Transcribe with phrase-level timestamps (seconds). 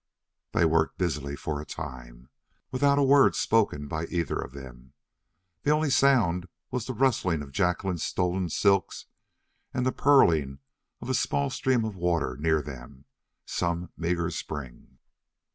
[0.53, 2.29] They worked busily for a time,
[2.71, 4.93] without a word spoken by either of them.
[5.61, 9.05] The only sound was the rustling of Jacqueline's stolen silks
[9.75, 10.57] and the purling
[11.01, 13.05] of a small stream of water near them,
[13.45, 14.97] some meager spring.